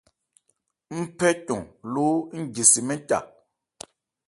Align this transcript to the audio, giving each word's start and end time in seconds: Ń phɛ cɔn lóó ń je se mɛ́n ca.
Ń 0.99 1.03
phɛ 1.17 1.29
cɔn 1.47 1.61
lóó 1.93 2.15
ń 2.39 2.43
je 2.53 2.63
se 2.71 2.79
mɛ́n 2.87 2.99
ca. 3.09 3.17